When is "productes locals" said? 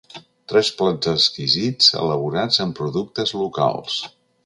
2.83-4.05